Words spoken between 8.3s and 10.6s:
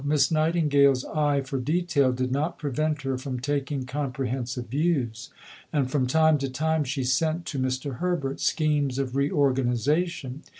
schemes of reorganization.